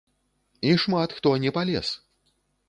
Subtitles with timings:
[0.69, 1.93] І шмат хто не палез!